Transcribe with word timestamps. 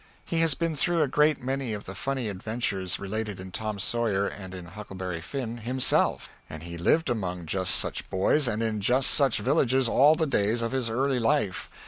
He 0.25 0.39
has 0.39 0.55
been 0.55 0.75
through 0.75 1.03
a 1.03 1.07
great 1.07 1.43
many 1.43 1.73
of 1.73 1.85
the 1.85 1.93
funny 1.93 2.27
adventures 2.27 2.97
related 2.97 3.39
in 3.39 3.51
"Tom 3.51 3.77
Sawyer" 3.77 4.25
and 4.25 4.51
in 4.55 4.65
"Huckleberry 4.65 5.21
Finn," 5.21 5.57
himself 5.59 6.27
and 6.49 6.63
he 6.63 6.75
lived 6.75 7.07
among 7.07 7.45
just 7.45 7.75
such 7.75 8.09
boys, 8.09 8.47
and 8.47 8.63
in 8.63 8.79
just 8.81 9.11
such 9.11 9.37
villages 9.37 9.87
all 9.87 10.15
the 10.15 10.25
days 10.25 10.63
of 10.63 10.71
his 10.71 10.89
early 10.89 11.19
life. 11.19 11.69